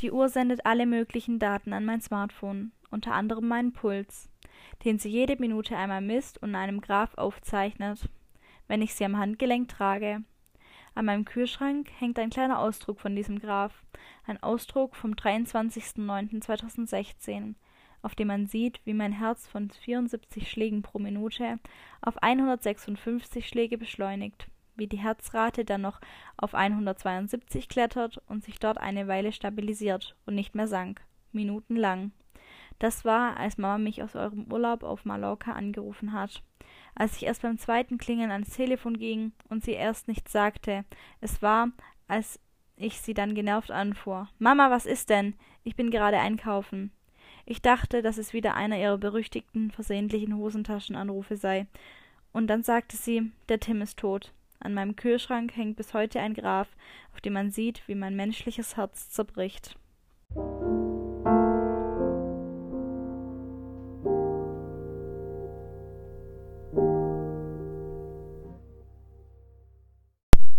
Die 0.00 0.12
Uhr 0.12 0.28
sendet 0.30 0.64
alle 0.64 0.86
möglichen 0.86 1.38
Daten 1.38 1.74
an 1.74 1.84
mein 1.84 2.00
Smartphone, 2.00 2.72
unter 2.90 3.12
anderem 3.12 3.46
meinen 3.48 3.74
Puls, 3.74 4.30
den 4.84 4.98
sie 4.98 5.10
jede 5.10 5.36
Minute 5.36 5.76
einmal 5.76 6.00
misst 6.00 6.42
und 6.42 6.48
in 6.50 6.56
einem 6.56 6.80
Graph 6.80 7.18
aufzeichnet, 7.18 8.08
wenn 8.66 8.80
ich 8.80 8.94
sie 8.94 9.04
am 9.04 9.18
Handgelenk 9.18 9.68
trage. 9.68 10.24
An 10.94 11.04
meinem 11.04 11.26
Kühlschrank 11.26 11.90
hängt 11.98 12.18
ein 12.18 12.30
kleiner 12.30 12.60
Ausdruck 12.60 12.98
von 12.98 13.14
diesem 13.14 13.38
Graph, 13.38 13.84
ein 14.26 14.42
Ausdruck 14.42 14.96
vom 14.96 15.12
23.09.2016, 15.12 17.56
auf 18.00 18.14
dem 18.14 18.28
man 18.28 18.46
sieht, 18.46 18.80
wie 18.86 18.94
mein 18.94 19.12
Herz 19.12 19.46
von 19.46 19.70
74 19.70 20.50
Schlägen 20.50 20.80
pro 20.80 20.98
Minute 20.98 21.58
auf 22.00 22.22
156 22.22 23.46
Schläge 23.46 23.76
beschleunigt, 23.76 24.48
wie 24.76 24.86
die 24.86 24.98
Herzrate 24.98 25.64
dann 25.64 25.82
noch 25.82 26.00
auf 26.36 26.54
172 26.54 27.68
klettert 27.68 28.20
und 28.26 28.44
sich 28.44 28.58
dort 28.58 28.78
eine 28.78 29.08
Weile 29.08 29.32
stabilisiert 29.32 30.16
und 30.26 30.34
nicht 30.34 30.54
mehr 30.54 30.66
sank, 30.66 31.02
minutenlang. 31.32 32.12
Das 32.78 33.04
war, 33.04 33.36
als 33.36 33.58
Mama 33.58 33.78
mich 33.78 34.02
aus 34.02 34.16
eurem 34.16 34.50
Urlaub 34.50 34.82
auf 34.82 35.04
Mallorca 35.04 35.52
angerufen 35.52 36.12
hat. 36.12 36.42
Als 36.94 37.16
ich 37.16 37.24
erst 37.24 37.42
beim 37.42 37.58
zweiten 37.58 37.98
Klingeln 37.98 38.30
ans 38.30 38.50
Telefon 38.50 38.98
ging 38.98 39.32
und 39.48 39.62
sie 39.62 39.72
erst 39.72 40.08
nichts 40.08 40.32
sagte. 40.32 40.84
Es 41.20 41.42
war, 41.42 41.68
als 42.08 42.40
ich 42.76 43.00
sie 43.00 43.12
dann 43.12 43.34
genervt 43.34 43.70
anfuhr. 43.70 44.28
Mama, 44.38 44.70
was 44.70 44.86
ist 44.86 45.10
denn? 45.10 45.34
Ich 45.62 45.76
bin 45.76 45.90
gerade 45.90 46.18
einkaufen. 46.18 46.90
Ich 47.44 47.60
dachte, 47.60 48.00
dass 48.00 48.16
es 48.16 48.32
wieder 48.32 48.54
einer 48.54 48.78
ihrer 48.78 48.96
berüchtigten, 48.96 49.70
versehentlichen 49.70 50.36
Hosentaschenanrufe 50.36 51.36
sei. 51.36 51.66
Und 52.32 52.46
dann 52.46 52.62
sagte 52.62 52.96
sie, 52.96 53.30
der 53.48 53.60
Tim 53.60 53.82
ist 53.82 53.98
tot. 53.98 54.32
An 54.62 54.74
meinem 54.74 54.94
Kühlschrank 54.94 55.56
hängt 55.56 55.76
bis 55.76 55.94
heute 55.94 56.20
ein 56.20 56.34
Graf, 56.34 56.68
auf 57.14 57.22
dem 57.22 57.32
man 57.32 57.50
sieht, 57.50 57.82
wie 57.88 57.94
mein 57.94 58.14
menschliches 58.14 58.76
Herz 58.76 59.08
zerbricht. 59.08 59.74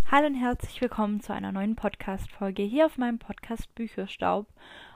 Hallo 0.09 0.27
und 0.27 0.35
herzlich 0.35 0.81
willkommen 0.81 1.21
zu 1.21 1.31
einer 1.31 1.51
neuen 1.51 1.75
Podcast-Folge 1.75 2.63
hier 2.63 2.87
auf 2.87 2.97
meinem 2.97 3.19
Podcast 3.19 3.73
Bücherstaub. 3.75 4.47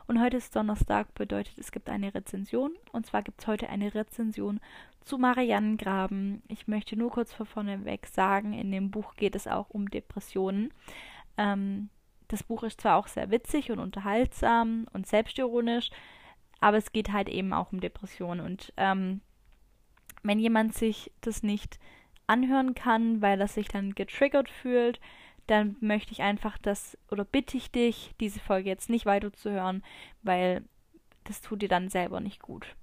Und 0.07 0.21
heute 0.21 0.37
ist 0.37 0.55
Donnerstag, 0.55 1.13
bedeutet 1.15 1.57
es 1.57 1.71
gibt 1.71 1.89
eine 1.89 2.13
Rezension. 2.13 2.73
Und 2.91 3.05
zwar 3.07 3.23
gibt 3.23 3.41
es 3.41 3.47
heute 3.47 3.69
eine 3.69 3.95
Rezension 3.95 4.59
zu 5.01 5.17
Mariannengraben. 5.17 6.43
Ich 6.47 6.67
möchte 6.67 6.95
nur 6.95 7.11
kurz 7.11 7.33
von 7.33 7.45
vorneweg 7.45 8.05
sagen, 8.07 8.53
in 8.53 8.71
dem 8.71 8.91
Buch 8.91 9.15
geht 9.15 9.35
es 9.35 9.47
auch 9.47 9.69
um 9.69 9.89
Depressionen. 9.89 10.71
Ähm, 11.37 11.89
das 12.27 12.43
Buch 12.43 12.63
ist 12.63 12.81
zwar 12.81 12.97
auch 12.97 13.07
sehr 13.07 13.31
witzig 13.31 13.71
und 13.71 13.79
unterhaltsam 13.79 14.87
und 14.93 15.07
selbstironisch, 15.07 15.89
aber 16.59 16.77
es 16.77 16.91
geht 16.91 17.11
halt 17.11 17.29
eben 17.29 17.53
auch 17.53 17.71
um 17.71 17.79
Depressionen. 17.79 18.45
Und 18.45 18.73
ähm, 18.77 19.21
wenn 20.23 20.39
jemand 20.39 20.75
sich 20.75 21.11
das 21.21 21.43
nicht 21.43 21.79
anhören 22.27 22.73
kann, 22.73 23.21
weil 23.21 23.39
er 23.41 23.47
sich 23.47 23.67
dann 23.67 23.93
getriggert 23.93 24.49
fühlt, 24.49 24.99
dann 25.47 25.75
möchte 25.79 26.11
ich 26.11 26.21
einfach 26.21 26.57
das 26.57 26.97
oder 27.09 27.23
bitte 27.23 27.57
ich 27.57 27.71
dich, 27.71 28.13
diese 28.19 28.39
Folge 28.39 28.69
jetzt 28.69 28.89
nicht 28.89 29.05
weiterzuhören, 29.05 29.83
weil 30.23 30.63
das 31.23 31.41
tut 31.41 31.61
dir 31.61 31.69
dann 31.69 31.89
selber 31.89 32.19
nicht 32.19 32.41
gut. 32.41 32.75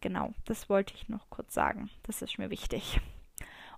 Genau, 0.00 0.32
das 0.44 0.68
wollte 0.68 0.94
ich 0.94 1.08
noch 1.08 1.30
kurz 1.30 1.54
sagen. 1.54 1.90
Das 2.02 2.22
ist 2.22 2.38
mir 2.38 2.50
wichtig. 2.50 3.00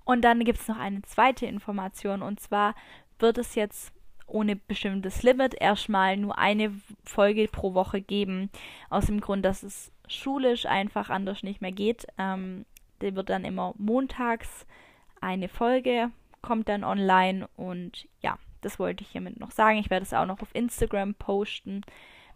Und 0.05 0.23
dann 0.23 0.45
gibt 0.45 0.61
es 0.61 0.69
noch 0.69 0.79
eine 0.79 1.03
zweite 1.03 1.47
Information 1.47 2.23
und 2.23 2.41
zwar 2.41 2.75
wird 3.19 3.39
es 3.39 3.55
jetzt 3.55 3.93
ohne 4.27 4.57
bestimmtes 4.57 5.23
Limit 5.23 5.55
erstmal 5.55 6.17
nur 6.17 6.39
eine 6.39 6.73
Folge 7.05 7.49
pro 7.49 7.75
Woche 7.75 8.01
geben. 8.01 8.51
Aus 8.91 9.07
dem 9.07 9.21
Grund, 9.21 9.45
dass 9.45 9.63
es 9.63 9.93
schulisch 10.09 10.67
einfach 10.67 11.11
anders 11.11 11.43
nicht 11.43 11.61
mehr 11.61 11.73
geht. 11.73 12.07
Ähm, 12.19 12.67
der 13.01 13.15
wird 13.15 13.31
dann 13.31 13.45
immer 13.45 13.75
montags 13.79 14.67
eine 15.21 15.49
Folge 15.49 16.11
kommt 16.47 16.69
dann 16.69 16.85
online 16.85 17.49
und 17.57 18.07
ja, 18.23 18.39
das 18.61 18.79
wollte 18.79 19.03
ich 19.03 19.11
hiermit 19.11 19.41
noch 19.41 19.51
sagen. 19.51 19.79
Ich 19.79 19.91
werde 19.91 20.05
es 20.05 20.15
auch 20.15 20.27
noch 20.27 20.41
auf 20.41 20.55
Instagram 20.55 21.15
posten, 21.15 21.83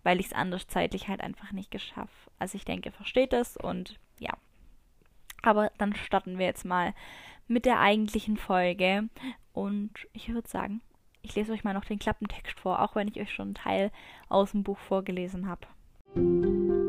weil 0.03 0.19
ich 0.19 0.27
es 0.27 0.33
anders 0.33 0.67
zeitlich 0.67 1.07
halt 1.07 1.21
einfach 1.21 1.53
nicht 1.53 1.71
geschafft. 1.71 2.11
Also 2.41 2.57
ich 2.57 2.65
denke, 2.65 2.91
versteht 2.91 3.33
es 3.33 3.57
und 3.57 4.01
ja. 4.19 4.33
Aber 5.43 5.71
dann 5.79 5.95
starten 5.95 6.39
wir 6.39 6.47
jetzt 6.47 6.65
mal 6.65 6.93
mit 7.47 7.65
der 7.65 7.79
eigentlichen 7.79 8.37
Folge 8.37 9.09
und 9.53 9.93
ich 10.13 10.29
würde 10.29 10.49
sagen, 10.49 10.81
ich 11.23 11.37
lese 11.37 11.53
euch 11.53 11.63
mal 11.63 11.75
noch 11.75 11.85
den 11.85 12.01
Klappentext 12.01 12.59
vor, 12.59 12.83
auch 12.83 12.97
wenn 12.97 13.07
ich 13.07 13.21
euch 13.21 13.33
schon 13.33 13.49
einen 13.49 13.55
Teil 13.55 13.93
aus 14.29 14.51
dem 14.51 14.65
Buch 14.65 14.79
vorgelesen 14.79 15.49
habe. 15.49 16.80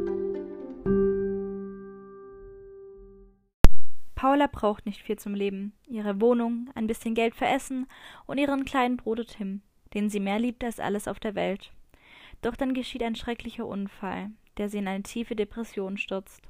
Paula 4.22 4.46
braucht 4.46 4.86
nicht 4.86 5.02
viel 5.02 5.18
zum 5.18 5.34
Leben. 5.34 5.74
Ihre 5.88 6.22
Wohnung, 6.22 6.70
ein 6.76 6.86
bisschen 6.86 7.16
Geld 7.16 7.34
für 7.34 7.48
Essen 7.48 7.88
und 8.28 8.38
ihren 8.38 8.66
kleinen 8.66 8.98
Bruder 8.98 9.26
Tim, 9.26 9.64
den 9.96 10.12
sie 10.12 10.20
mehr 10.20 10.38
liebt 10.38 10.64
als 10.64 10.80
alles 10.80 11.08
auf 11.08 11.20
der 11.20 11.34
Welt. 11.34 11.72
Doch 12.44 12.56
dann 12.56 12.76
geschieht 12.76 13.02
ein 13.02 13.16
schrecklicher 13.16 13.66
Unfall, 13.66 14.30
der 14.58 14.70
sie 14.70 14.78
in 14.78 14.88
eine 14.88 15.02
tiefe 15.02 15.36
Depression 15.36 15.98
stürzt. 15.98 16.44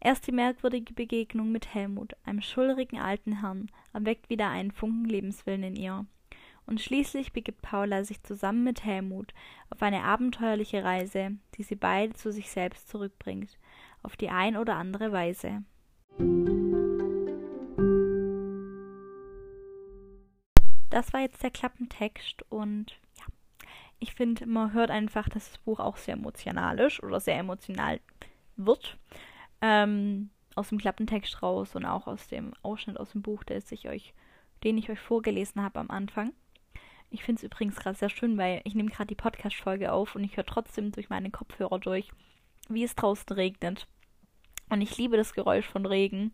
Erst 0.00 0.26
die 0.26 0.32
merkwürdige 0.32 0.92
Begegnung 0.92 1.52
mit 1.52 1.72
Helmut, 1.72 2.14
einem 2.24 2.42
schulrigen 2.42 2.98
alten 2.98 3.42
Herrn, 3.42 3.70
erweckt 3.92 4.28
wieder 4.28 4.50
einen 4.50 4.72
Funken 4.72 5.04
Lebenswillen 5.04 5.62
in 5.62 5.76
ihr. 5.76 6.06
Und 6.66 6.80
schließlich 6.80 7.32
begibt 7.32 7.62
Paula 7.62 8.02
sich 8.02 8.24
zusammen 8.24 8.64
mit 8.64 8.84
Helmut 8.84 9.32
auf 9.70 9.80
eine 9.82 10.02
abenteuerliche 10.02 10.82
Reise, 10.82 11.36
die 11.54 11.62
sie 11.62 11.76
beide 11.76 12.12
zu 12.14 12.32
sich 12.32 12.50
selbst 12.50 12.88
zurückbringt, 12.88 13.56
auf 14.02 14.16
die 14.16 14.30
ein 14.30 14.56
oder 14.56 14.74
andere 14.74 15.12
Weise. 15.12 15.62
Das 20.94 21.12
war 21.12 21.22
jetzt 21.22 21.42
der 21.42 21.50
Klappentext 21.50 22.44
und 22.50 22.92
ja, 23.18 23.24
ich 23.98 24.14
finde, 24.14 24.46
man 24.46 24.72
hört 24.72 24.92
einfach, 24.92 25.28
dass 25.28 25.50
das 25.50 25.58
Buch 25.58 25.80
auch 25.80 25.96
sehr 25.96 26.14
emotional 26.14 26.78
ist 26.78 27.02
oder 27.02 27.18
sehr 27.18 27.36
emotional 27.36 27.98
wird. 28.54 28.96
Ähm, 29.60 30.30
aus 30.54 30.68
dem 30.68 30.78
Klappentext 30.78 31.42
raus 31.42 31.74
und 31.74 31.84
auch 31.84 32.06
aus 32.06 32.28
dem 32.28 32.52
Ausschnitt 32.62 32.96
aus 32.96 33.10
dem 33.10 33.22
Buch, 33.22 33.42
das 33.42 33.72
ich 33.72 33.88
euch, 33.88 34.14
den 34.62 34.78
ich 34.78 34.88
euch 34.88 35.00
vorgelesen 35.00 35.64
habe 35.64 35.80
am 35.80 35.90
Anfang. 35.90 36.32
Ich 37.10 37.24
finde 37.24 37.40
es 37.40 37.42
übrigens 37.42 37.74
gerade 37.74 37.98
sehr 37.98 38.08
schön, 38.08 38.38
weil 38.38 38.60
ich 38.62 38.76
nehme 38.76 38.90
gerade 38.90 39.08
die 39.08 39.16
Podcast-Folge 39.16 39.90
auf 39.90 40.14
und 40.14 40.22
ich 40.22 40.36
höre 40.36 40.46
trotzdem 40.46 40.92
durch 40.92 41.10
meine 41.10 41.32
Kopfhörer 41.32 41.80
durch, 41.80 42.12
wie 42.68 42.84
es 42.84 42.94
draußen 42.94 43.34
regnet. 43.34 43.88
Und 44.70 44.80
ich 44.80 44.96
liebe 44.96 45.16
das 45.16 45.34
Geräusch 45.34 45.66
von 45.66 45.86
Regen. 45.86 46.32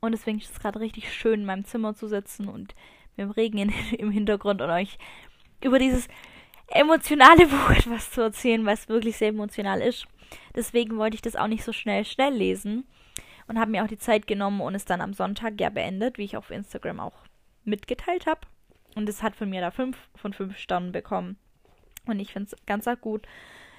Und 0.00 0.12
deswegen 0.12 0.38
ist 0.38 0.52
es 0.52 0.58
gerade 0.58 0.80
richtig 0.80 1.12
schön, 1.12 1.40
in 1.40 1.46
meinem 1.46 1.66
Zimmer 1.66 1.94
zu 1.94 2.08
sitzen 2.08 2.48
und 2.48 2.74
mit 3.18 3.26
dem 3.26 3.30
Regen 3.30 3.58
in, 3.58 3.68
im 3.98 4.10
Hintergrund 4.10 4.62
und 4.62 4.70
euch 4.70 4.98
über 5.62 5.78
dieses 5.78 6.08
emotionale 6.68 7.46
Buch 7.48 7.70
etwas 7.70 8.10
zu 8.10 8.22
erzählen, 8.22 8.64
was 8.64 8.88
wirklich 8.88 9.16
sehr 9.16 9.28
emotional 9.28 9.80
ist. 9.80 10.06
Deswegen 10.54 10.96
wollte 10.98 11.16
ich 11.16 11.22
das 11.22 11.36
auch 11.36 11.46
nicht 11.46 11.64
so 11.64 11.72
schnell, 11.72 12.04
schnell 12.04 12.34
lesen 12.34 12.86
und 13.46 13.58
habe 13.58 13.70
mir 13.70 13.82
auch 13.82 13.88
die 13.88 13.98
Zeit 13.98 14.26
genommen 14.26 14.60
und 14.60 14.74
es 14.74 14.84
dann 14.84 15.00
am 15.00 15.14
Sonntag 15.14 15.60
ja 15.60 15.70
beendet, 15.70 16.18
wie 16.18 16.24
ich 16.24 16.36
auf 16.36 16.50
Instagram 16.50 17.00
auch 17.00 17.24
mitgeteilt 17.64 18.26
habe. 18.26 18.40
Und 18.94 19.08
es 19.08 19.22
hat 19.22 19.36
von 19.36 19.48
mir 19.48 19.60
da 19.60 19.70
fünf 19.70 19.96
von 20.16 20.32
fünf 20.32 20.58
Sternen 20.58 20.92
bekommen. 20.92 21.36
Und 22.06 22.20
ich 22.20 22.32
finde 22.32 22.50
es 22.50 22.66
ganz 22.66 22.86
arg 22.86 23.00
gut. 23.00 23.26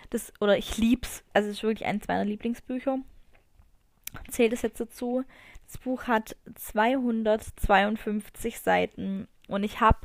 Das, 0.09 0.33
oder 0.39 0.57
ich 0.57 0.77
lieb's. 0.77 1.24
Also 1.33 1.50
es 1.50 1.57
ist 1.57 1.63
wirklich 1.63 1.88
eines 1.88 2.07
meiner 2.07 2.25
Lieblingsbücher. 2.25 3.00
Zählt 4.30 4.53
es 4.53 4.63
jetzt 4.63 4.80
dazu. 4.80 5.24
Das 5.69 5.77
Buch 5.77 6.07
hat 6.07 6.36
252 6.56 8.60
Seiten 8.60 9.27
und 9.48 9.63
ich 9.63 9.80
habe 9.80 10.00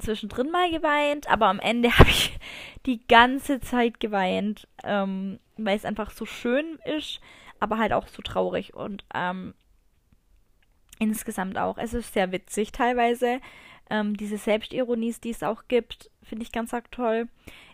zwischendrin 0.00 0.50
mal 0.50 0.70
geweint, 0.70 1.28
aber 1.28 1.48
am 1.48 1.60
Ende 1.60 1.92
habe 1.98 2.08
ich 2.08 2.38
die 2.86 3.06
ganze 3.06 3.60
Zeit 3.60 4.00
geweint, 4.00 4.66
ähm, 4.82 5.40
weil 5.58 5.76
es 5.76 5.84
einfach 5.84 6.10
so 6.10 6.24
schön 6.24 6.78
ist, 6.86 7.20
aber 7.60 7.76
halt 7.76 7.92
auch 7.92 8.08
so 8.08 8.22
traurig 8.22 8.72
und 8.72 9.04
ähm, 9.14 9.52
insgesamt 10.98 11.58
auch. 11.58 11.76
Es 11.76 11.92
ist 11.92 12.14
sehr 12.14 12.32
witzig 12.32 12.72
teilweise. 12.72 13.40
Ähm, 13.90 14.16
diese 14.16 14.36
Selbstironies, 14.36 15.20
die 15.20 15.30
es 15.30 15.42
auch 15.42 15.64
gibt, 15.68 16.10
finde 16.22 16.42
ich 16.42 16.52
ganz 16.52 16.74
arg 16.74 16.90
toll. 16.90 17.28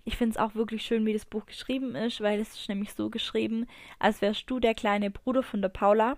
Ich 0.04 0.16
finde 0.16 0.32
es 0.32 0.36
auch 0.36 0.54
wirklich 0.54 0.84
schön, 0.84 1.04
wie 1.06 1.12
das 1.12 1.24
Buch 1.24 1.46
geschrieben 1.46 1.94
ist, 1.94 2.20
weil 2.20 2.40
es 2.40 2.54
ist 2.54 2.68
nämlich 2.68 2.92
so 2.92 3.10
geschrieben, 3.10 3.66
als 3.98 4.20
wärst 4.20 4.48
du 4.48 4.60
der 4.60 4.74
kleine 4.74 5.10
Bruder 5.10 5.42
von 5.42 5.62
der 5.62 5.70
Paula. 5.70 6.16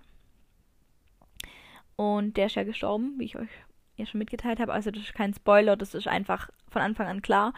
Und 1.96 2.36
der 2.36 2.46
ist 2.46 2.56
ja 2.56 2.64
gestorben, 2.64 3.14
wie 3.18 3.24
ich 3.24 3.36
euch 3.36 3.48
ja 3.96 4.04
schon 4.04 4.18
mitgeteilt 4.18 4.60
habe. 4.60 4.72
Also 4.72 4.90
das 4.90 5.02
ist 5.02 5.14
kein 5.14 5.34
Spoiler, 5.34 5.76
das 5.76 5.94
ist 5.94 6.08
einfach 6.08 6.50
von 6.68 6.82
Anfang 6.82 7.06
an 7.06 7.22
klar. 7.22 7.54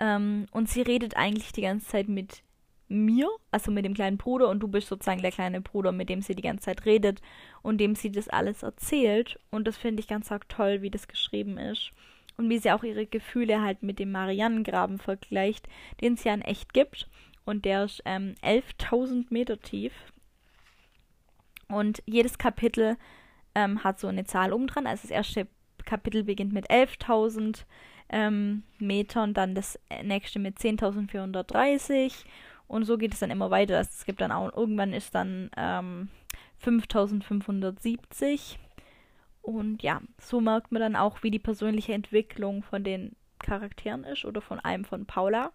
Ähm, 0.00 0.46
und 0.52 0.68
sie 0.68 0.82
redet 0.82 1.16
eigentlich 1.16 1.52
die 1.52 1.62
ganze 1.62 1.86
Zeit 1.86 2.08
mit 2.08 2.42
mir, 2.92 3.28
also 3.50 3.70
mit 3.70 3.84
dem 3.84 3.94
kleinen 3.94 4.18
Bruder, 4.18 4.48
und 4.48 4.60
du 4.60 4.68
bist 4.68 4.88
sozusagen 4.88 5.22
der 5.22 5.32
kleine 5.32 5.60
Bruder, 5.60 5.92
mit 5.92 6.08
dem 6.08 6.22
sie 6.22 6.34
die 6.34 6.42
ganze 6.42 6.66
Zeit 6.66 6.84
redet 6.84 7.20
und 7.62 7.78
dem 7.78 7.94
sie 7.94 8.12
das 8.12 8.28
alles 8.28 8.62
erzählt. 8.62 9.38
Und 9.50 9.66
das 9.66 9.76
finde 9.76 10.00
ich 10.00 10.08
ganz 10.08 10.30
arg 10.30 10.48
toll, 10.48 10.82
wie 10.82 10.90
das 10.90 11.08
geschrieben 11.08 11.58
ist. 11.58 11.90
und 12.38 12.48
wie 12.48 12.58
sie 12.58 12.70
auch 12.72 12.82
ihre 12.82 13.06
Gefühle 13.06 13.60
halt 13.60 13.82
mit 13.82 13.98
dem 13.98 14.10
Marianengraben 14.10 14.98
vergleicht, 14.98 15.68
den 16.00 16.14
es 16.14 16.24
ja 16.24 16.32
in 16.34 16.42
echt 16.42 16.72
gibt. 16.72 17.08
Und 17.44 17.64
der 17.64 17.84
ist 17.84 18.02
ähm, 18.04 18.34
11.000 18.42 19.26
Meter 19.30 19.60
tief. 19.60 19.92
Und 21.68 22.02
jedes 22.06 22.38
Kapitel 22.38 22.96
ähm, 23.54 23.84
hat 23.84 24.00
so 24.00 24.06
eine 24.06 24.24
Zahl 24.24 24.52
oben 24.52 24.66
dran. 24.66 24.86
Also 24.86 25.02
das 25.02 25.10
erste 25.10 25.46
Kapitel 25.84 26.24
beginnt 26.24 26.52
mit 26.52 26.70
11.000 26.70 27.64
ähm, 28.08 28.62
Metern, 28.78 29.34
dann 29.34 29.54
das 29.54 29.78
nächste 30.02 30.38
mit 30.38 30.58
10.430 30.58 32.24
und 32.66 32.84
so 32.84 32.98
geht 32.98 33.14
es 33.14 33.20
dann 33.20 33.30
immer 33.30 33.50
weiter. 33.50 33.80
Es 33.80 34.04
gibt 34.04 34.20
dann 34.20 34.32
auch, 34.32 34.54
irgendwann 34.56 34.92
ist 34.92 35.14
dann 35.14 35.50
ähm, 35.56 36.08
5570 36.58 38.58
und 39.42 39.82
ja, 39.82 40.00
so 40.18 40.40
merkt 40.40 40.72
man 40.72 40.80
dann 40.80 40.96
auch, 40.96 41.22
wie 41.22 41.30
die 41.30 41.40
persönliche 41.40 41.92
Entwicklung 41.92 42.62
von 42.62 42.84
den 42.84 43.16
Charakteren 43.40 44.04
ist 44.04 44.24
oder 44.24 44.40
von 44.40 44.60
einem 44.60 44.84
von 44.84 45.04
Paula. 45.04 45.52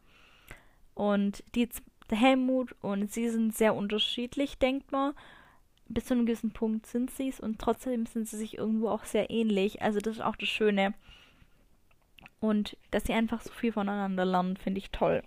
Und 0.94 1.44
die 1.56 1.70
Helmut 2.12 2.76
und 2.82 3.12
sie 3.12 3.30
sind 3.30 3.56
sehr 3.56 3.76
unterschiedlich, 3.76 4.58
denkt 4.58 4.92
man. 4.92 5.14
Bis 5.90 6.06
zu 6.06 6.14
einem 6.14 6.26
gewissen 6.26 6.52
Punkt 6.52 6.86
sind 6.86 7.12
sie 7.12 7.30
es 7.30 7.40
und 7.40 7.60
trotzdem 7.60 8.06
sind 8.06 8.28
sie 8.28 8.36
sich 8.36 8.58
irgendwo 8.58 8.90
auch 8.90 9.06
sehr 9.06 9.30
ähnlich. 9.30 9.82
Also 9.82 10.00
das 10.00 10.18
ist 10.18 10.22
auch 10.22 10.36
das 10.36 10.50
Schöne. 10.50 10.94
Und 12.42 12.76
dass 12.92 13.06
sie 13.06 13.14
einfach 13.14 13.42
so 13.42 13.52
viel 13.52 13.72
voneinander 13.72 14.26
lernen, 14.26 14.58
finde 14.58 14.80
ich 14.80 14.92
toll. 14.92 15.24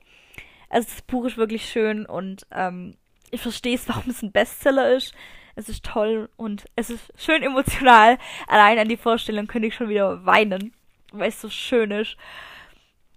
Also 0.70 0.88
das 0.88 1.02
Buch 1.02 1.26
ist 1.26 1.36
wirklich 1.36 1.68
schön 1.68 2.06
und 2.06 2.46
ähm, 2.52 2.96
ich 3.30 3.42
verstehe 3.42 3.74
es, 3.74 3.88
warum 3.88 4.10
es 4.10 4.22
ein 4.22 4.32
Bestseller 4.32 4.92
ist. 4.94 5.14
Es 5.56 5.68
ist 5.68 5.84
toll 5.84 6.30
und 6.36 6.64
es 6.76 6.90
ist 6.90 7.12
schön 7.16 7.42
emotional. 7.42 8.18
Allein 8.46 8.78
an 8.78 8.88
die 8.88 8.96
Vorstellung 8.96 9.46
könnte 9.46 9.68
ich 9.68 9.74
schon 9.74 9.88
wieder 9.88 10.24
weinen, 10.24 10.72
weil 11.12 11.28
es 11.28 11.40
so 11.40 11.50
schön 11.50 11.90
ist. 11.90 12.16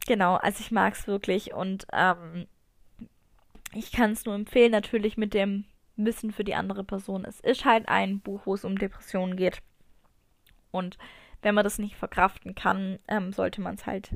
Genau, 0.07 0.35
also 0.35 0.59
ich 0.59 0.71
mag 0.71 0.93
es 0.93 1.07
wirklich 1.07 1.53
und 1.53 1.87
ähm, 1.93 2.47
ich 3.73 3.91
kann 3.91 4.11
es 4.11 4.25
nur 4.25 4.35
empfehlen, 4.35 4.71
natürlich 4.71 5.15
mit 5.15 5.33
dem 5.33 5.65
Wissen 5.95 6.31
für 6.31 6.43
die 6.43 6.55
andere 6.55 6.83
Person. 6.83 7.23
Es 7.23 7.39
ist 7.39 7.65
halt 7.65 7.87
ein 7.87 8.19
Buch, 8.19 8.41
wo 8.45 8.55
es 8.55 8.65
um 8.65 8.77
Depressionen 8.77 9.37
geht. 9.37 9.59
Und 10.71 10.97
wenn 11.41 11.55
man 11.55 11.63
das 11.63 11.77
nicht 11.77 11.95
verkraften 11.95 12.55
kann, 12.55 12.99
ähm, 13.07 13.31
sollte 13.31 13.61
man 13.61 13.75
es 13.75 13.85
halt, 13.85 14.11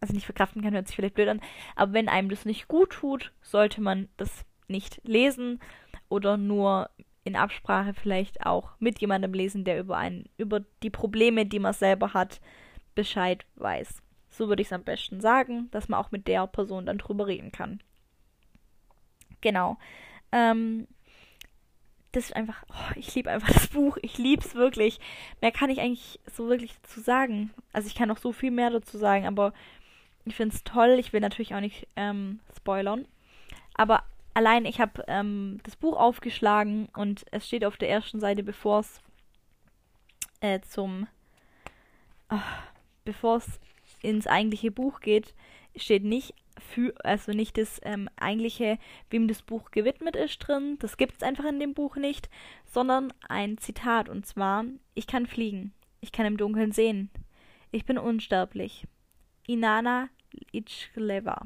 also 0.00 0.14
nicht 0.14 0.26
verkraften 0.26 0.62
kann, 0.62 0.74
hört 0.74 0.86
sich 0.86 0.96
vielleicht 0.96 1.14
blöd 1.14 1.28
an, 1.28 1.40
aber 1.76 1.92
wenn 1.92 2.08
einem 2.08 2.28
das 2.28 2.44
nicht 2.44 2.68
gut 2.68 2.90
tut, 2.90 3.32
sollte 3.42 3.80
man 3.80 4.08
das 4.16 4.44
nicht 4.68 5.00
lesen 5.04 5.60
oder 6.08 6.36
nur 6.36 6.90
in 7.24 7.36
Absprache 7.36 7.94
vielleicht 7.94 8.46
auch 8.46 8.70
mit 8.78 9.00
jemandem 9.00 9.34
lesen, 9.34 9.64
der 9.64 9.78
über 9.78 9.96
einen, 9.98 10.28
über 10.38 10.60
die 10.82 10.90
Probleme, 10.90 11.46
die 11.46 11.58
man 11.58 11.74
selber 11.74 12.14
hat, 12.14 12.40
Bescheid 12.94 13.44
weiß. 13.56 14.02
So 14.30 14.48
würde 14.48 14.62
ich 14.62 14.68
es 14.68 14.72
am 14.72 14.84
besten 14.84 15.20
sagen, 15.20 15.68
dass 15.70 15.88
man 15.88 16.00
auch 16.00 16.10
mit 16.10 16.26
der 16.26 16.46
Person 16.46 16.86
dann 16.86 16.98
drüber 16.98 17.26
reden 17.26 17.52
kann. 17.52 17.82
Genau. 19.40 19.78
Ähm, 20.32 20.86
das 22.12 22.24
ist 22.24 22.36
einfach, 22.36 22.64
oh, 22.70 22.92
ich 22.96 23.14
liebe 23.14 23.30
einfach 23.30 23.52
das 23.52 23.68
Buch. 23.68 23.98
Ich 24.02 24.18
liebe 24.18 24.42
es 24.42 24.54
wirklich. 24.54 24.98
Mehr 25.40 25.52
kann 25.52 25.70
ich 25.70 25.80
eigentlich 25.80 26.20
so 26.26 26.48
wirklich 26.48 26.74
dazu 26.82 27.00
sagen. 27.00 27.50
Also 27.72 27.88
ich 27.88 27.94
kann 27.94 28.08
noch 28.08 28.18
so 28.18 28.32
viel 28.32 28.50
mehr 28.50 28.70
dazu 28.70 28.96
sagen, 28.98 29.26
aber 29.26 29.52
ich 30.30 30.36
finde 30.36 30.54
es 30.54 30.64
toll. 30.64 30.96
Ich 30.98 31.12
will 31.12 31.20
natürlich 31.20 31.54
auch 31.54 31.60
nicht 31.60 31.86
ähm, 31.96 32.40
spoilern. 32.56 33.06
Aber 33.74 34.02
allein 34.34 34.64
ich 34.64 34.80
habe 34.80 35.04
ähm, 35.08 35.58
das 35.64 35.76
Buch 35.76 35.96
aufgeschlagen 35.96 36.88
und 36.96 37.24
es 37.32 37.46
steht 37.46 37.64
auf 37.64 37.76
der 37.76 37.90
ersten 37.90 38.20
Seite, 38.20 38.42
bevor 38.42 38.80
es 38.80 39.00
äh, 40.40 40.60
zum 40.60 41.06
oh, 42.30 42.36
bevor 43.04 43.38
es 43.38 43.60
ins 44.02 44.26
eigentliche 44.26 44.70
Buch 44.70 45.00
geht, 45.00 45.34
steht 45.76 46.04
nicht 46.04 46.34
für, 46.58 46.94
also 47.04 47.32
nicht 47.32 47.56
das 47.56 47.80
ähm, 47.84 48.08
eigentliche, 48.16 48.78
wem 49.10 49.28
das 49.28 49.42
Buch 49.42 49.70
gewidmet 49.70 50.16
ist 50.16 50.38
drin, 50.38 50.76
das 50.80 50.96
gibt 50.96 51.16
es 51.16 51.22
einfach 51.22 51.44
in 51.44 51.60
dem 51.60 51.74
Buch 51.74 51.96
nicht, 51.96 52.28
sondern 52.64 53.12
ein 53.28 53.58
Zitat 53.58 54.08
und 54.08 54.26
zwar, 54.26 54.64
ich 54.94 55.06
kann 55.06 55.26
fliegen, 55.26 55.72
ich 56.00 56.12
kann 56.12 56.26
im 56.26 56.36
Dunkeln 56.36 56.72
sehen, 56.72 57.10
ich 57.70 57.84
bin 57.84 57.98
unsterblich. 57.98 58.86
Inanna 59.46 60.08
Ichgleva. 60.52 61.42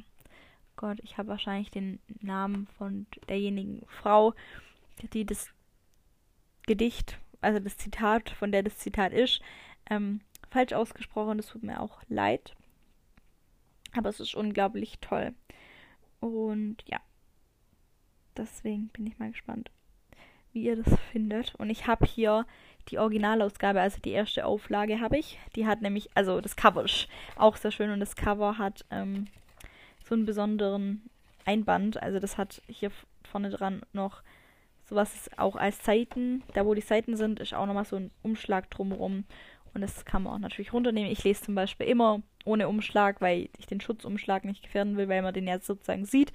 Gott, 0.76 0.98
ich 1.02 1.18
habe 1.18 1.28
wahrscheinlich 1.28 1.70
den 1.70 2.00
Namen 2.20 2.66
von 2.78 3.06
derjenigen 3.28 3.84
Frau, 3.86 4.34
die 5.12 5.24
das 5.24 5.50
Gedicht, 6.66 7.18
also 7.40 7.58
das 7.60 7.76
Zitat, 7.76 8.30
von 8.30 8.52
der 8.52 8.62
das 8.62 8.78
Zitat 8.78 9.12
ist, 9.12 9.40
ähm, 9.90 10.20
falsch 10.50 10.72
ausgesprochen. 10.72 11.38
Das 11.38 11.48
tut 11.48 11.62
mir 11.62 11.80
auch 11.80 12.02
leid. 12.08 12.54
Aber 13.94 14.08
es 14.08 14.20
ist 14.20 14.34
unglaublich 14.34 14.98
toll. 15.00 15.34
Und 16.20 16.76
ja, 16.86 17.00
deswegen 18.36 18.88
bin 18.88 19.06
ich 19.06 19.18
mal 19.18 19.30
gespannt, 19.30 19.70
wie 20.52 20.62
ihr 20.62 20.82
das 20.82 20.98
findet. 21.10 21.54
Und 21.56 21.68
ich 21.68 21.86
habe 21.86 22.06
hier 22.06 22.46
die 22.88 22.98
Originalausgabe, 22.98 23.80
also 23.80 23.98
die 24.00 24.10
erste 24.10 24.44
Auflage 24.44 25.00
habe 25.00 25.18
ich. 25.18 25.38
Die 25.56 25.66
hat 25.66 25.82
nämlich, 25.82 26.10
also 26.14 26.40
das 26.40 26.56
Cover 26.56 26.84
ist 26.84 27.08
auch 27.36 27.56
sehr 27.56 27.70
schön 27.70 27.90
und 27.90 28.00
das 28.00 28.16
Cover 28.16 28.58
hat 28.58 28.84
ähm, 28.90 29.26
so 30.04 30.14
einen 30.14 30.26
besonderen 30.26 31.02
Einband. 31.44 32.02
Also 32.02 32.18
das 32.18 32.38
hat 32.38 32.62
hier 32.68 32.90
vorne 33.24 33.50
dran 33.50 33.82
noch 33.92 34.22
sowas 34.84 35.30
auch 35.36 35.56
als 35.56 35.84
Seiten. 35.84 36.42
Da 36.54 36.66
wo 36.66 36.74
die 36.74 36.80
Seiten 36.80 37.16
sind, 37.16 37.40
ist 37.40 37.54
auch 37.54 37.66
nochmal 37.66 37.84
so 37.84 37.96
ein 37.96 38.10
Umschlag 38.22 38.70
drumherum. 38.70 39.24
Und 39.74 39.80
das 39.80 40.04
kann 40.04 40.24
man 40.24 40.34
auch 40.34 40.38
natürlich 40.38 40.72
runternehmen. 40.72 41.10
Ich 41.10 41.24
lese 41.24 41.44
zum 41.44 41.54
Beispiel 41.54 41.86
immer 41.86 42.20
ohne 42.44 42.68
Umschlag, 42.68 43.20
weil 43.20 43.48
ich 43.58 43.66
den 43.66 43.80
Schutzumschlag 43.80 44.44
nicht 44.44 44.62
gefährden 44.62 44.96
will, 44.96 45.08
weil 45.08 45.22
man 45.22 45.32
den 45.32 45.46
ja 45.46 45.58
sozusagen 45.60 46.04
sieht. 46.04 46.32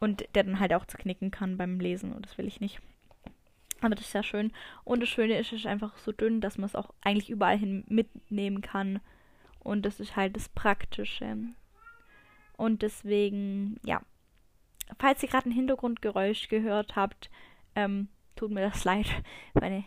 Und 0.00 0.24
der 0.34 0.44
dann 0.44 0.60
halt 0.60 0.72
auch 0.72 0.86
zerknicken 0.86 1.30
kann 1.30 1.56
beim 1.56 1.78
Lesen. 1.78 2.12
Und 2.12 2.24
das 2.26 2.38
will 2.38 2.46
ich 2.46 2.60
nicht. 2.60 2.80
Aber 3.84 3.94
das 3.94 4.06
ist 4.06 4.12
sehr 4.12 4.22
schön. 4.22 4.50
Und 4.84 5.00
das 5.00 5.10
Schöne 5.10 5.38
ist, 5.38 5.48
es 5.52 5.60
ist 5.60 5.66
einfach 5.66 5.98
so 5.98 6.10
dünn, 6.10 6.40
dass 6.40 6.56
man 6.56 6.64
es 6.64 6.74
auch 6.74 6.94
eigentlich 7.02 7.28
überall 7.28 7.58
hin 7.58 7.84
mitnehmen 7.86 8.62
kann. 8.62 9.00
Und 9.58 9.84
das 9.84 10.00
ist 10.00 10.16
halt 10.16 10.36
das 10.36 10.48
Praktische. 10.48 11.36
Und 12.56 12.80
deswegen, 12.80 13.78
ja. 13.84 14.00
Falls 14.98 15.22
ihr 15.22 15.28
gerade 15.28 15.50
ein 15.50 15.52
Hintergrundgeräusch 15.52 16.48
gehört 16.48 16.96
habt, 16.96 17.30
ähm, 17.74 18.08
tut 18.36 18.52
mir 18.52 18.62
das 18.62 18.84
leid. 18.86 19.06
Meine, 19.52 19.84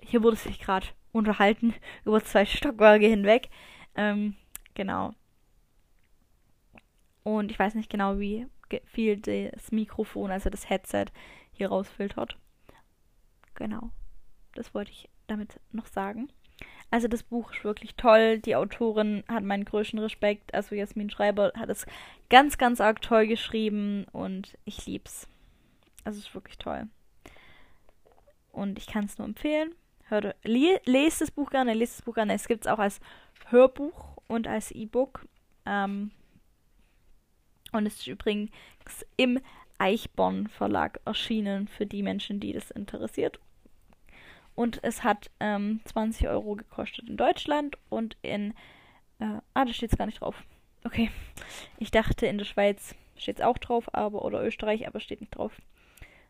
hier 0.00 0.22
wurde 0.22 0.36
sich 0.36 0.58
gerade 0.58 0.86
unterhalten 1.12 1.74
über 2.06 2.24
zwei 2.24 2.46
Stockwerke 2.46 3.06
hinweg. 3.06 3.50
Ähm, 3.96 4.34
genau. 4.72 5.12
Und 7.22 7.50
ich 7.50 7.58
weiß 7.58 7.74
nicht 7.74 7.90
genau, 7.90 8.18
wie 8.18 8.46
viel 8.86 9.18
das 9.18 9.72
Mikrofon, 9.72 10.30
also 10.30 10.48
das 10.48 10.70
Headset, 10.70 11.06
hier 11.52 11.68
rausfiltert. 11.68 12.38
Genau. 13.54 13.90
Das 14.54 14.74
wollte 14.74 14.92
ich 14.92 15.08
damit 15.26 15.60
noch 15.72 15.86
sagen. 15.86 16.28
Also 16.90 17.08
das 17.08 17.22
Buch 17.22 17.52
ist 17.52 17.64
wirklich 17.64 17.96
toll. 17.96 18.38
Die 18.38 18.54
Autorin 18.54 19.24
hat 19.28 19.42
meinen 19.42 19.64
größten 19.64 19.98
Respekt. 19.98 20.54
Also 20.54 20.74
Jasmin 20.74 21.10
Schreiber 21.10 21.52
hat 21.56 21.68
es 21.68 21.86
ganz, 22.30 22.58
ganz 22.58 22.80
arg 22.80 23.02
toll 23.02 23.26
geschrieben 23.26 24.06
und 24.12 24.56
ich 24.64 24.86
lieb's. 24.86 25.26
Also 26.04 26.18
es 26.18 26.26
ist 26.26 26.34
wirklich 26.34 26.58
toll. 26.58 26.88
Und 28.52 28.78
ich 28.78 28.86
kann 28.86 29.06
es 29.06 29.18
nur 29.18 29.26
empfehlen. 29.26 29.74
Hört, 30.04 30.36
lest 30.44 31.20
das 31.20 31.30
Buch 31.30 31.50
gerne, 31.50 31.74
lest 31.74 31.98
das 31.98 32.04
Buch 32.04 32.14
gerne. 32.14 32.34
Es 32.34 32.46
gibt 32.46 32.66
es 32.66 32.70
auch 32.70 32.78
als 32.78 33.00
Hörbuch 33.46 34.18
und 34.28 34.46
als 34.46 34.70
E-Book. 34.70 35.26
Ähm, 35.66 36.12
und 37.72 37.86
es 37.86 37.96
ist 37.96 38.06
übrigens 38.06 38.52
im 39.16 39.40
Eichborn 39.84 40.48
Verlag 40.48 40.98
erschienen 41.04 41.68
für 41.68 41.84
die 41.84 42.02
Menschen, 42.02 42.40
die 42.40 42.54
das 42.54 42.70
interessiert. 42.70 43.38
Und 44.54 44.78
es 44.82 45.04
hat 45.04 45.30
ähm, 45.40 45.80
20 45.84 46.26
Euro 46.28 46.54
gekostet 46.54 47.06
in 47.06 47.18
Deutschland 47.18 47.76
und 47.90 48.16
in. 48.22 48.54
Äh, 49.18 49.40
ah, 49.52 49.64
da 49.66 49.72
steht 49.74 49.92
es 49.92 49.98
gar 49.98 50.06
nicht 50.06 50.22
drauf. 50.22 50.42
Okay. 50.84 51.10
Ich 51.78 51.90
dachte, 51.90 52.26
in 52.26 52.38
der 52.38 52.46
Schweiz 52.46 52.94
steht 53.16 53.40
es 53.40 53.44
auch 53.44 53.58
drauf, 53.58 53.92
aber. 53.92 54.24
Oder 54.24 54.42
Österreich, 54.42 54.86
aber 54.86 55.00
steht 55.00 55.20
nicht 55.20 55.36
drauf. 55.36 55.52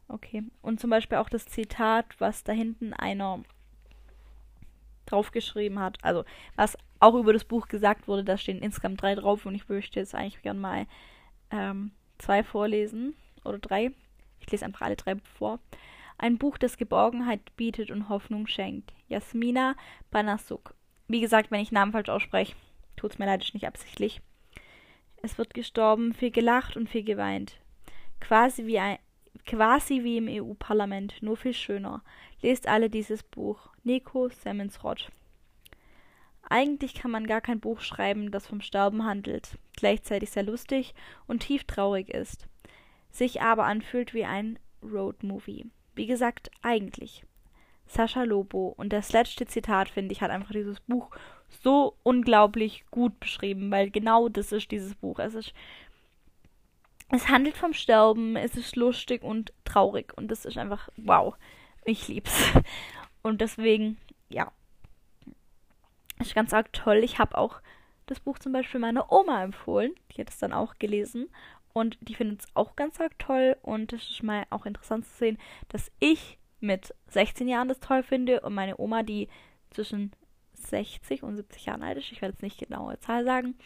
Okay. 0.08 0.42
Und 0.60 0.80
zum 0.80 0.90
Beispiel 0.90 1.18
auch 1.18 1.28
das 1.28 1.46
Zitat, 1.46 2.06
was 2.18 2.42
da 2.42 2.52
hinten 2.52 2.92
einer 2.92 3.44
draufgeschrieben 5.06 5.78
hat. 5.78 5.98
Also, 6.02 6.24
was 6.56 6.76
auch 6.98 7.14
über 7.14 7.32
das 7.32 7.44
Buch 7.44 7.68
gesagt 7.68 8.08
wurde, 8.08 8.24
da 8.24 8.36
stehen 8.36 8.58
insgesamt 8.58 9.00
drei 9.00 9.14
drauf 9.14 9.46
und 9.46 9.54
ich 9.54 9.68
möchte 9.68 10.00
jetzt 10.00 10.14
eigentlich 10.16 10.42
gern 10.42 10.58
mal 10.58 10.86
ähm, 11.52 11.92
zwei 12.18 12.42
vorlesen. 12.42 13.14
Oder 13.44 13.58
drei. 13.58 13.92
Ich 14.40 14.50
lese 14.50 14.64
einfach 14.64 14.82
alle 14.82 14.96
drei 14.96 15.16
vor. 15.38 15.60
Ein 16.18 16.38
Buch, 16.38 16.58
das 16.58 16.76
Geborgenheit 16.76 17.40
bietet 17.56 17.90
und 17.90 18.08
Hoffnung 18.08 18.46
schenkt. 18.46 18.92
Jasmina 19.08 19.74
Banasuk. 20.10 20.74
Wie 21.08 21.20
gesagt, 21.20 21.50
wenn 21.50 21.60
ich 21.60 21.72
Namen 21.72 21.92
falsch 21.92 22.08
ausspreche, 22.08 22.54
tut's 22.96 23.18
mir 23.18 23.26
leid, 23.26 23.42
ist 23.42 23.54
nicht 23.54 23.66
absichtlich. 23.66 24.20
Es 25.22 25.38
wird 25.38 25.54
gestorben, 25.54 26.12
viel 26.12 26.30
gelacht 26.30 26.76
und 26.76 26.88
viel 26.88 27.02
geweint. 27.02 27.60
Quasi 28.20 28.66
wie, 28.66 28.78
ein, 28.78 28.98
quasi 29.46 30.04
wie 30.04 30.18
im 30.18 30.28
EU-Parlament, 30.28 31.22
nur 31.22 31.36
viel 31.36 31.54
schöner. 31.54 32.02
Lest 32.42 32.68
alle 32.68 32.88
dieses 32.90 33.22
Buch. 33.22 33.70
Nico 33.82 34.28
Semmensrott. 34.28 35.10
Eigentlich 36.48 36.94
kann 36.94 37.10
man 37.10 37.26
gar 37.26 37.40
kein 37.40 37.60
Buch 37.60 37.80
schreiben, 37.80 38.30
das 38.30 38.46
vom 38.46 38.60
Sterben 38.60 39.04
handelt, 39.04 39.58
gleichzeitig 39.76 40.30
sehr 40.30 40.42
lustig 40.42 40.94
und 41.26 41.40
tief 41.40 41.64
traurig 41.64 42.10
ist, 42.10 42.46
sich 43.14 43.40
aber 43.40 43.64
anfühlt 43.64 44.12
wie 44.12 44.24
ein 44.24 44.58
Roadmovie. 44.82 45.70
Wie 45.94 46.06
gesagt, 46.06 46.50
eigentlich. 46.62 47.24
Sascha 47.86 48.24
Lobo 48.24 48.74
und 48.76 48.92
das 48.92 49.12
letzte 49.12 49.46
Zitat, 49.46 49.88
finde 49.88 50.12
ich, 50.12 50.20
hat 50.20 50.30
einfach 50.30 50.52
dieses 50.52 50.80
Buch 50.80 51.10
so 51.62 51.96
unglaublich 52.02 52.84
gut 52.90 53.20
beschrieben, 53.20 53.70
weil 53.70 53.90
genau 53.90 54.28
das 54.28 54.52
ist 54.52 54.70
dieses 54.70 54.94
Buch. 54.94 55.18
Es 55.18 55.34
ist 55.34 55.52
es 57.10 57.28
handelt 57.28 57.56
vom 57.56 57.72
Sterben, 57.74 58.34
es 58.34 58.56
ist 58.56 58.74
lustig 58.74 59.22
und 59.22 59.52
traurig 59.64 60.12
und 60.16 60.28
das 60.28 60.44
ist 60.44 60.58
einfach 60.58 60.88
wow. 60.96 61.36
Ich 61.84 62.08
lieb's. 62.08 62.52
Und 63.22 63.40
deswegen, 63.40 63.98
ja. 64.28 64.52
Ist 66.18 66.34
ganz 66.34 66.52
arg 66.52 66.72
toll. 66.72 66.98
Ich 66.98 67.18
habe 67.18 67.38
auch 67.38 67.60
das 68.06 68.20
Buch 68.20 68.38
zum 68.38 68.52
Beispiel 68.52 68.80
meiner 68.80 69.10
Oma 69.10 69.42
empfohlen. 69.42 69.94
Die 70.10 70.20
hat 70.20 70.28
es 70.28 70.38
dann 70.38 70.52
auch 70.52 70.74
gelesen. 70.78 71.30
Und 71.74 71.98
die 72.00 72.14
findet 72.14 72.40
es 72.40 72.46
auch 72.54 72.76
ganz 72.76 73.00
arg 73.00 73.18
toll. 73.18 73.56
Und 73.60 73.92
es 73.92 74.08
ist 74.08 74.22
mal 74.22 74.44
auch 74.50 74.64
interessant 74.64 75.04
zu 75.06 75.16
sehen, 75.16 75.38
dass 75.68 75.90
ich 76.00 76.38
mit 76.60 76.94
16 77.08 77.48
Jahren 77.48 77.68
das 77.68 77.80
toll 77.80 78.02
finde 78.02 78.40
und 78.40 78.54
meine 78.54 78.78
Oma, 78.80 79.02
die 79.02 79.28
zwischen 79.70 80.12
60 80.54 81.22
und 81.22 81.36
70 81.36 81.66
Jahren 81.66 81.82
alt 81.82 81.98
ist, 81.98 82.10
ich 82.10 82.22
werde 82.22 82.32
jetzt 82.32 82.42
nicht 82.42 82.58
genaue 82.58 82.98
Zahl 83.00 83.24
sagen, 83.24 83.56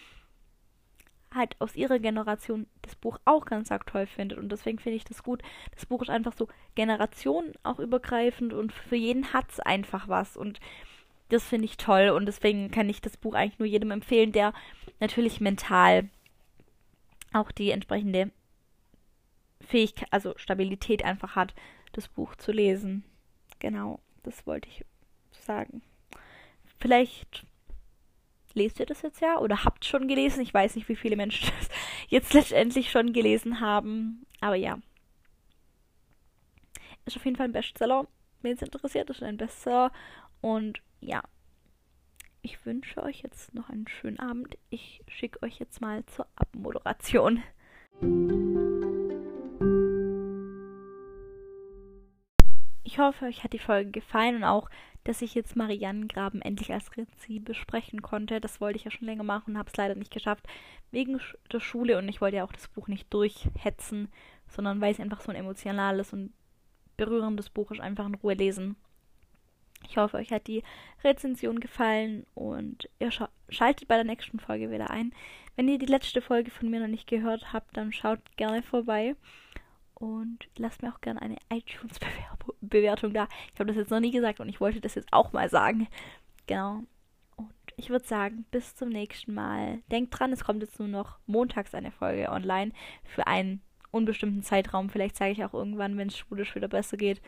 halt 1.35 1.55
aus 1.61 1.77
ihrer 1.77 1.99
Generation 1.99 2.67
das 2.83 2.97
Buch 2.97 3.19
auch 3.27 3.45
ganz 3.45 3.71
arg 3.71 3.87
toll 3.87 4.07
findet. 4.07 4.39
Und 4.39 4.51
deswegen 4.51 4.79
finde 4.79 4.97
ich 4.97 5.05
das 5.05 5.23
gut. 5.23 5.43
Das 5.75 5.87
Buch 5.87 6.03
ist 6.03 6.11
einfach 6.11 6.33
so 6.33 6.49
Generationen 6.75 7.53
auch 7.63 7.79
übergreifend 7.79 8.55
und 8.55 8.73
für 8.73 8.97
jeden 8.97 9.35
hat 9.35 9.51
es 9.51 9.61
einfach 9.61 10.09
was. 10.09 10.37
Und 10.37 10.59
das 11.29 11.45
finde 11.45 11.67
ich 11.67 11.77
toll. 11.77 12.09
Und 12.09 12.27
deswegen 12.27 12.71
kann 12.71 12.89
ich 12.89 13.03
das 13.03 13.19
Buch 13.19 13.35
eigentlich 13.35 13.59
nur 13.59 13.69
jedem 13.69 13.91
empfehlen, 13.91 14.33
der 14.33 14.55
natürlich 14.99 15.41
mental 15.41 16.09
auch 17.33 17.51
die 17.51 17.71
entsprechende 17.71 18.31
Fähigkeit, 19.61 20.09
also 20.13 20.35
Stabilität 20.37 21.05
einfach 21.05 21.37
hat, 21.37 21.55
das 21.93 22.09
Buch 22.09 22.37
zu 22.37 22.53
lesen. 22.53 23.05
Genau, 23.59 24.01
das 24.23 24.47
wollte 24.47 24.69
ich 24.69 24.85
sagen. 25.31 25.83
Vielleicht 26.79 27.45
lest 28.55 28.81
ihr 28.81 28.87
das 28.87 29.03
jetzt 29.03 29.21
ja 29.21 29.39
oder 29.39 29.65
habt 29.65 29.85
schon 29.85 30.09
gelesen. 30.09 30.41
Ich 30.43 30.55
weiß 30.55 30.77
nicht, 30.77 30.89
wie 30.89 30.97
viele 30.97 31.17
Menschen 31.17 31.51
das 31.59 31.69
jetzt 32.09 32.35
letztendlich 32.35 32.91
schon 32.91 33.13
gelesen 33.13 33.61
haben. 33.61 34.27
Aber 34.41 34.57
ja. 34.57 34.79
Ist 37.05 37.17
auf 37.17 37.25
jeden 37.25 37.37
Fall 37.37 37.47
ein 37.47 37.53
Bestseller. 37.53 38.07
Wenn 38.43 38.55
es 38.55 38.63
interessiert, 38.63 39.11
ist 39.11 39.23
ein 39.23 39.37
Bestseller. 39.37 39.93
Und 40.41 40.81
ja. 41.01 41.23
Ich 42.43 42.65
wünsche 42.65 43.03
euch 43.03 43.23
jetzt 43.23 43.55
noch 43.55 43.69
einen 43.69 43.89
schönen 43.89 44.19
Abend. 44.19 44.57
Ich 44.71 45.03
schicke 45.09 45.43
euch 45.43 45.59
jetzt 45.59 45.81
mal 45.81 46.05
zur 46.07 46.27
Abmoderation. 46.37 47.43
Ich 52.85 52.99
hoffe, 52.99 53.27
euch 53.27 53.45
hat 53.45 53.53
die 53.53 53.59
Folge 53.59 53.91
gefallen 53.91 54.37
und 54.37 54.45
auch 54.45 54.71
dass 55.09 55.23
ich 55.23 55.35
jetzt 55.35 55.57
Marianengraben 55.57 56.43
endlich 56.43 56.71
als 56.71 56.95
Rezie 56.95 57.41
besprechen 57.41 58.03
konnte. 58.03 58.43
Das 58.43 58.61
wollte 58.61 58.77
ich 58.77 58.85
ja 58.85 58.91
schon 58.91 59.07
länger 59.07 59.23
machen 59.23 59.53
und 59.53 59.59
habe 59.59 59.71
es 59.71 59.77
leider 59.77 59.95
nicht 59.95 60.13
geschafft, 60.13 60.47
wegen 60.91 61.19
der 61.51 61.61
Schule. 61.61 61.97
Und 61.97 62.11
ich 62.11 62.21
wollte 62.21 62.37
ja 62.37 62.45
auch 62.45 62.53
das 62.53 62.69
Buch 62.69 62.89
nicht 62.89 63.13
durchhetzen, 63.13 64.09
sondern 64.49 64.83
weil 64.83 64.93
es 64.93 65.01
einfach 65.01 65.23
so 65.23 65.31
ein 65.31 65.37
emotionales 65.37 66.13
und 66.13 66.35
berührendes 66.99 67.49
Buch 67.49 67.71
ist, 67.71 67.81
einfach 67.81 68.07
in 68.07 68.17
Ruhe 68.17 68.35
lesen. 68.35 68.77
Ich 69.89 69.97
hoffe, 69.97 70.19
euch 70.19 70.31
hat 70.33 70.47
die 70.47 70.63
Rezension 71.03 71.61
gefallen 71.61 72.27
und 72.35 72.89
ihr 72.99 73.11
sch 73.11 73.23
schaltet 73.49 73.89
bei 73.89 73.95
der 73.95 74.05
nächsten 74.05 74.39
Folge 74.39 74.71
wieder 74.71 74.91
ein. 74.91 75.13
Wenn 75.57 75.69
ihr 75.69 75.79
die 75.79 75.87
letzte 75.87 76.21
Folge 76.21 76.51
von 76.51 76.71
mir 76.71 76.81
noch 76.81 76.89
nicht 76.89 77.09
gehört 77.09 77.53
habt, 77.53 77.77
dann 77.77 77.93
schaut 77.93 78.21
gerne 78.37 78.63
vorbei. 78.63 79.17
Und 79.95 80.49
lasst 80.57 80.83
mir 80.83 80.93
auch 80.93 81.01
gerne 81.01 81.21
eine 81.23 81.39
iTunes-Bewertung 81.51 83.15
da. 83.15 83.27
Ich 83.53 83.59
habe 83.59 83.67
das 83.67 83.77
jetzt 83.77 83.91
noch 83.91 83.99
nie 83.99 84.13
gesagt 84.13 84.39
und 84.39 84.49
ich 84.49 84.61
wollte 84.61 84.81
das 84.81 84.95
jetzt 84.95 85.13
auch 85.13 85.33
mal 85.33 85.49
sagen. 85.49 85.89
Genau. 86.47 86.85
Und 87.37 87.53
ich 87.77 87.91
würde 87.91 88.07
sagen, 88.07 88.45
bis 88.51 88.77
zum 88.77 88.91
nächsten 88.91 89.35
Mal. 89.35 89.83
Denkt 89.91 90.17
dran, 90.17 90.33
es 90.33 90.45
kommt 90.45 90.63
jetzt 90.63 90.79
nur 90.79 90.89
noch 90.89 91.19
montags 91.27 91.75
eine 91.75 91.91
Folge 91.91 92.31
online 92.31 92.73
für 93.03 93.27
einen 93.27 93.63
unbestimmten 93.91 94.43
Zeitraum. 94.43 94.91
Vielleicht 94.91 95.17
zeige 95.17 95.33
ich 95.33 95.45
auch 95.45 95.55
irgendwann, 95.55 95.97
wenn 95.97 96.09
es 96.09 96.19
schulisch 96.19 96.55
wieder 96.55 96.69
besser 96.69 96.97
geht. 96.97 97.21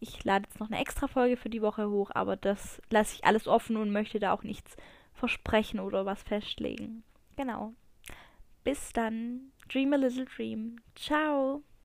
Ich 0.00 0.24
lade 0.24 0.46
jetzt 0.48 0.58
noch 0.58 0.70
eine 0.70 0.80
extra 0.80 1.06
Folge 1.06 1.36
für 1.36 1.50
die 1.50 1.60
Woche 1.60 1.90
hoch, 1.90 2.10
aber 2.14 2.36
das 2.36 2.80
lasse 2.90 3.14
ich 3.14 3.24
alles 3.24 3.46
offen 3.46 3.76
und 3.76 3.92
möchte 3.92 4.18
da 4.18 4.32
auch 4.32 4.42
nichts 4.42 4.76
versprechen 5.12 5.78
oder 5.78 6.06
was 6.06 6.22
festlegen. 6.22 7.04
Genau. 7.36 7.74
Bis 8.64 8.92
dann. 8.92 9.52
Dream 9.68 9.92
a 9.92 9.96
little 9.96 10.24
dream. 10.24 10.76
Ciao. 10.96 11.62